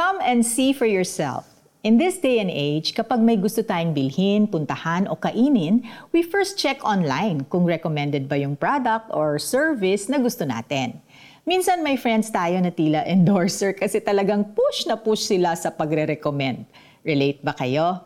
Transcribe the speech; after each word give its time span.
Come 0.00 0.24
and 0.24 0.40
see 0.40 0.72
for 0.72 0.88
yourself. 0.88 1.44
In 1.84 2.00
this 2.00 2.16
day 2.16 2.40
and 2.40 2.48
age, 2.48 2.96
kapag 2.96 3.20
may 3.20 3.36
gusto 3.36 3.60
tayong 3.60 3.92
bilhin, 3.92 4.48
puntahan 4.48 5.04
o 5.04 5.12
kainin, 5.12 5.84
we 6.08 6.24
first 6.24 6.56
check 6.56 6.80
online 6.80 7.44
kung 7.52 7.68
recommended 7.68 8.24
ba 8.24 8.40
yung 8.40 8.56
product 8.56 9.12
or 9.12 9.36
service 9.36 10.08
na 10.08 10.16
gusto 10.16 10.48
natin. 10.48 10.96
Minsan 11.44 11.84
may 11.84 12.00
friends 12.00 12.32
tayo 12.32 12.56
na 12.64 12.72
tila 12.72 13.04
endorser 13.04 13.76
kasi 13.84 14.00
talagang 14.00 14.56
push 14.56 14.88
na 14.88 14.96
push 14.96 15.28
sila 15.28 15.52
sa 15.52 15.68
pagre-recommend. 15.68 16.64
Relate 17.04 17.44
ba 17.44 17.52
kayo? 17.52 18.00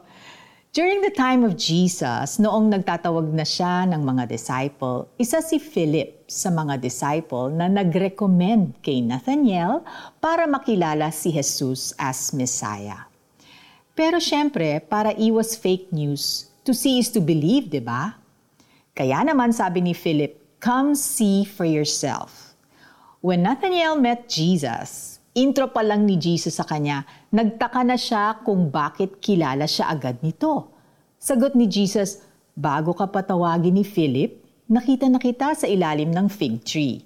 During 0.74 1.06
the 1.06 1.14
time 1.14 1.46
of 1.46 1.54
Jesus, 1.54 2.42
noong 2.42 2.66
nagtatawag 2.74 3.30
na 3.30 3.46
siya 3.46 3.86
ng 3.94 4.02
mga 4.02 4.26
disciple, 4.26 5.06
isa 5.14 5.38
si 5.38 5.62
Philip 5.62 6.26
sa 6.26 6.50
mga 6.50 6.82
disciple 6.82 7.46
na 7.54 7.70
nag-recommend 7.70 8.82
kay 8.82 8.98
Nathaniel 8.98 9.86
para 10.18 10.50
makilala 10.50 11.14
si 11.14 11.30
Jesus 11.30 11.94
as 11.94 12.34
Messiah. 12.34 13.06
Pero 13.94 14.18
syempre, 14.18 14.82
para 14.82 15.14
iwas 15.14 15.54
fake 15.54 15.94
news, 15.94 16.50
to 16.66 16.74
see 16.74 16.98
is 16.98 17.06
to 17.06 17.22
believe, 17.22 17.70
di 17.70 17.78
ba? 17.78 18.18
Kaya 18.98 19.22
naman 19.22 19.54
sabi 19.54 19.78
ni 19.78 19.94
Philip, 19.94 20.58
come 20.58 20.98
see 20.98 21.46
for 21.46 21.62
yourself. 21.62 22.58
When 23.22 23.46
Nathaniel 23.46 23.94
met 23.94 24.26
Jesus, 24.26 25.13
intro 25.34 25.66
pa 25.68 25.82
lang 25.82 26.06
ni 26.06 26.14
Jesus 26.14 26.56
sa 26.56 26.64
kanya, 26.64 27.02
nagtaka 27.34 27.82
na 27.82 27.98
siya 27.98 28.38
kung 28.46 28.70
bakit 28.70 29.18
kilala 29.18 29.66
siya 29.66 29.90
agad 29.90 30.22
nito. 30.22 30.70
Sagot 31.18 31.58
ni 31.58 31.66
Jesus, 31.66 32.22
bago 32.54 32.94
ka 32.94 33.10
patawagin 33.10 33.74
ni 33.74 33.82
Philip, 33.82 34.38
nakita 34.70 35.10
na 35.10 35.18
kita 35.18 35.58
sa 35.58 35.66
ilalim 35.66 36.14
ng 36.14 36.30
fig 36.30 36.62
tree. 36.62 37.02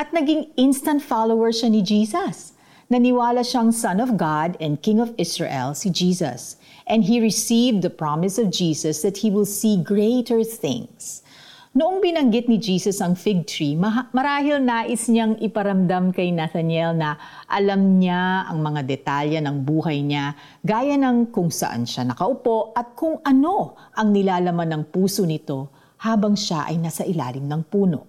At 0.00 0.16
naging 0.16 0.48
instant 0.56 1.04
follower 1.04 1.52
siya 1.52 1.68
ni 1.68 1.84
Jesus. 1.84 2.56
Naniwala 2.90 3.44
siyang 3.46 3.70
Son 3.70 4.00
of 4.00 4.16
God 4.16 4.56
and 4.58 4.82
King 4.82 4.98
of 4.98 5.14
Israel 5.20 5.76
si 5.76 5.92
Jesus. 5.92 6.56
And 6.88 7.04
he 7.06 7.22
received 7.22 7.84
the 7.86 7.92
promise 7.92 8.40
of 8.40 8.50
Jesus 8.50 9.04
that 9.06 9.22
he 9.22 9.30
will 9.30 9.46
see 9.46 9.78
greater 9.78 10.42
things. 10.42 11.22
Noong 11.70 12.02
binanggit 12.02 12.50
ni 12.50 12.58
Jesus 12.58 12.98
ang 12.98 13.14
fig 13.14 13.46
tree, 13.46 13.78
marahil 14.10 14.58
nais 14.58 15.06
niyang 15.06 15.38
iparamdam 15.38 16.10
kay 16.10 16.34
Nathaniel 16.34 16.98
na 16.98 17.14
alam 17.46 18.02
niya 18.02 18.50
ang 18.50 18.58
mga 18.58 18.82
detalye 18.82 19.38
ng 19.38 19.62
buhay 19.62 20.02
niya, 20.02 20.34
gaya 20.66 20.98
ng 20.98 21.30
kung 21.30 21.46
saan 21.46 21.86
siya 21.86 22.10
nakaupo 22.10 22.74
at 22.74 22.98
kung 22.98 23.22
ano 23.22 23.78
ang 23.94 24.10
nilalaman 24.10 24.66
ng 24.66 24.82
puso 24.90 25.22
nito 25.22 25.70
habang 26.02 26.34
siya 26.34 26.66
ay 26.66 26.74
nasa 26.74 27.06
ilalim 27.06 27.46
ng 27.46 27.62
puno. 27.70 28.02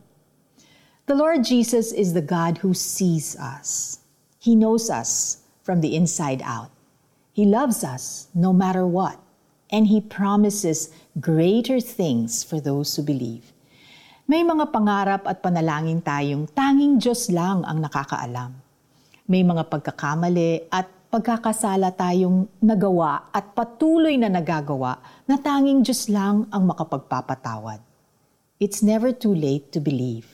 The 1.05 1.13
Lord 1.13 1.45
Jesus 1.45 1.93
is 1.93 2.17
the 2.17 2.25
God 2.25 2.65
who 2.65 2.73
sees 2.73 3.37
us. 3.37 4.01
He 4.41 4.57
knows 4.57 4.89
us 4.89 5.45
from 5.61 5.85
the 5.85 5.93
inside 5.93 6.41
out. 6.41 6.73
He 7.29 7.45
loves 7.45 7.85
us 7.85 8.25
no 8.33 8.57
matter 8.57 8.89
what 8.89 9.21
and 9.71 9.87
He 9.87 10.03
promises 10.03 10.91
greater 11.17 11.79
things 11.79 12.43
for 12.43 12.59
those 12.59 12.93
who 12.93 13.01
believe. 13.01 13.55
May 14.27 14.45
mga 14.45 14.69
pangarap 14.71 15.23
at 15.25 15.39
panalangin 15.39 16.03
tayong 16.03 16.47
tanging 16.51 16.99
Diyos 16.99 17.31
lang 17.31 17.63
ang 17.65 17.83
nakakaalam. 17.83 18.53
May 19.27 19.43
mga 19.43 19.67
pagkakamali 19.71 20.71
at 20.71 20.87
pagkakasala 21.11 21.91
tayong 21.91 22.47
nagawa 22.63 23.27
at 23.35 23.51
patuloy 23.51 24.15
na 24.15 24.31
nagagawa 24.31 24.99
na 25.27 25.35
tanging 25.35 25.83
Diyos 25.83 26.07
lang 26.07 26.47
ang 26.47 26.63
makapagpapatawad. 26.67 27.83
It's 28.61 28.79
never 28.79 29.11
too 29.11 29.35
late 29.35 29.73
to 29.75 29.83
believe. 29.83 30.27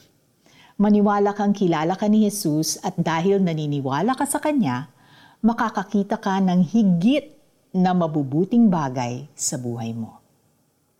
Maniwala 0.78 1.34
kang 1.34 1.58
kilala 1.58 1.98
ka 1.98 2.06
ni 2.06 2.30
Jesus 2.30 2.78
at 2.86 2.94
dahil 2.94 3.42
naniniwala 3.42 4.14
ka 4.14 4.30
sa 4.30 4.38
Kanya, 4.38 4.94
makakakita 5.42 6.22
ka 6.22 6.38
ng 6.38 6.62
higit 6.62 7.37
na 7.73 7.92
mabubuting 7.92 8.72
bagay 8.72 9.28
sa 9.36 9.60
buhay 9.60 9.92
mo. 9.92 10.20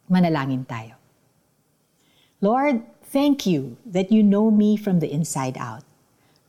Manalangin 0.08 0.64
tayo. 0.68 0.96
Lord, 2.40 2.86
thank 3.02 3.48
you 3.48 3.76
that 3.86 4.12
you 4.12 4.22
know 4.22 4.52
me 4.52 4.78
from 4.78 5.00
the 5.00 5.10
inside 5.10 5.58
out. 5.58 5.84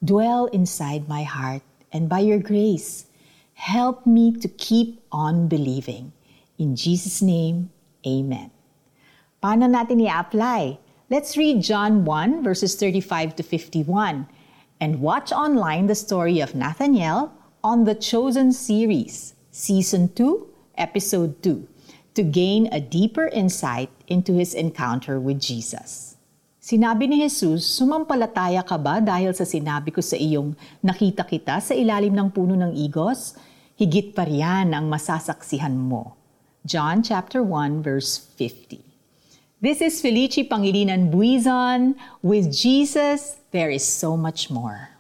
Dwell 0.05 0.47
inside 0.53 1.09
my 1.09 1.25
heart, 1.25 1.63
and 1.91 2.07
by 2.07 2.21
your 2.21 2.39
grace, 2.39 3.07
help 3.55 4.07
me 4.07 4.31
to 4.31 4.47
keep 4.47 5.03
on 5.11 5.49
believing. 5.49 6.13
In 6.59 6.77
Jesus' 6.77 7.23
name, 7.23 7.71
amen. 8.07 8.51
Paano 9.43 9.71
natin 9.71 10.03
i-apply? 10.03 10.79
Let's 11.11 11.39
read 11.39 11.63
John 11.63 12.05
1, 12.05 12.43
verses 12.43 12.77
35 12.77 13.39
to 13.39 13.43
51, 13.43 14.27
and 14.83 15.01
watch 15.01 15.33
online 15.33 15.87
the 15.87 15.99
story 15.99 16.39
of 16.39 16.55
Nathaniel 16.55 17.33
on 17.65 17.85
the 17.85 17.95
Chosen 17.95 18.53
series. 18.53 19.38
Season 19.59 20.07
2, 20.15 20.79
Episode 20.79 21.43
2, 21.43 21.67
to 22.15 22.23
gain 22.23 22.71
a 22.71 22.79
deeper 22.79 23.27
insight 23.27 23.91
into 24.07 24.39
his 24.39 24.55
encounter 24.55 25.19
with 25.19 25.43
Jesus. 25.43 26.15
Sinabi 26.63 27.11
ni 27.11 27.27
Jesus, 27.27 27.67
sumampalataya 27.67 28.63
ka 28.63 28.79
ba 28.79 29.03
dahil 29.03 29.35
sa 29.35 29.43
sinabi 29.43 29.91
ko 29.91 29.99
sa 29.99 30.15
iyong 30.15 30.55
nakita 30.79 31.27
kita 31.27 31.59
sa 31.59 31.75
ilalim 31.75 32.15
ng 32.15 32.31
puno 32.31 32.55
ng 32.55 32.71
igos? 32.71 33.35
Higit 33.75 34.15
pa 34.15 34.31
riyan 34.31 34.79
ang 34.79 34.87
masasaksihan 34.87 35.75
mo. 35.75 36.15
John 36.63 37.03
chapter 37.03 37.43
1 37.43 37.83
verse 37.83 38.15
50. 38.39 38.79
This 39.59 39.83
is 39.83 39.99
Felici 39.99 40.47
Pangilinan 40.47 41.11
Buizon. 41.11 41.99
With 42.23 42.55
Jesus, 42.55 43.43
there 43.51 43.75
is 43.75 43.83
so 43.83 44.15
much 44.15 44.55
more. 44.55 44.98